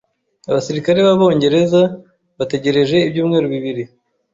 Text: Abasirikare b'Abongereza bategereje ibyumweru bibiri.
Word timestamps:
Abasirikare 0.49 0.99
b'Abongereza 1.07 1.81
bategereje 2.37 2.97
ibyumweru 3.07 3.47
bibiri. 3.53 3.83